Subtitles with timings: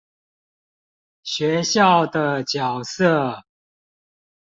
[1.21, 3.43] 學校的角色